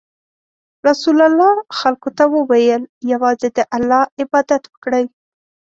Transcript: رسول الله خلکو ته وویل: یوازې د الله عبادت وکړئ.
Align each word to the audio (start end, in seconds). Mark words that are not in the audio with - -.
رسول 0.87 1.17
الله 1.29 1.53
خلکو 1.79 2.09
ته 2.17 2.23
وویل: 2.35 2.81
یوازې 3.11 3.47
د 3.57 3.59
الله 3.75 4.03
عبادت 4.21 4.63
وکړئ. 4.67 5.05